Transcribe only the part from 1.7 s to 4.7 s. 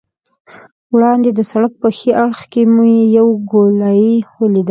په ښي اړخ کې مې یوه ګولایي ولیدل.